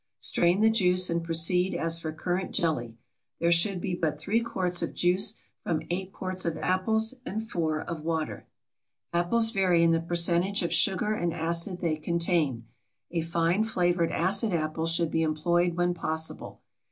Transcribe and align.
Strain 0.17 0.61
the 0.61 0.71
juice 0.71 1.11
and 1.11 1.23
proceed 1.23 1.75
as 1.75 1.99
for 1.99 2.11
currant 2.11 2.51
jelly. 2.53 2.97
There 3.39 3.51
should 3.51 3.79
be 3.79 3.93
but 3.93 4.19
3 4.19 4.41
quarts 4.41 4.81
of 4.81 4.95
juice 4.95 5.35
from 5.63 5.83
8 5.91 6.11
quarts 6.11 6.43
of 6.43 6.57
apples 6.57 7.13
and 7.23 7.47
4 7.47 7.81
of 7.81 8.01
water. 8.01 8.47
Apples 9.13 9.51
vary 9.51 9.83
in 9.83 9.91
the 9.91 10.01
percentage 10.01 10.63
of 10.63 10.73
sugar 10.73 11.13
and 11.13 11.31
acid 11.31 11.81
they 11.81 11.97
contain. 11.97 12.65
A 13.11 13.21
fine 13.21 13.63
flavored 13.63 14.09
acid 14.11 14.53
apple 14.55 14.87
should 14.87 15.11
be 15.11 15.21
employed 15.21 15.75
when 15.77 15.93
possible. 15.93 16.61